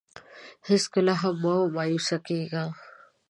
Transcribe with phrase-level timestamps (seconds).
[0.69, 2.63] هېڅکله هم مه مایوسه کېږه.